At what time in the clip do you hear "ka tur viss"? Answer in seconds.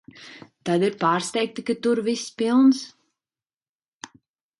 1.67-2.23